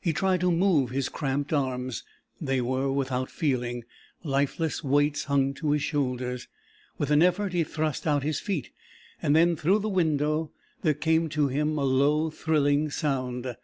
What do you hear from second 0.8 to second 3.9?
his cramped arms. They were without feeling,